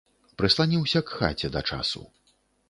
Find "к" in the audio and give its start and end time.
1.09-1.19